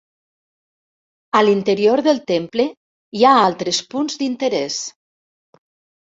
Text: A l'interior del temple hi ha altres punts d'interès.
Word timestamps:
A 1.39 1.41
l'interior 1.47 2.01
del 2.07 2.21
temple 2.31 2.65
hi 3.19 3.27
ha 3.27 3.35
altres 3.43 3.83
punts 3.93 4.19
d'interès. 4.25 4.81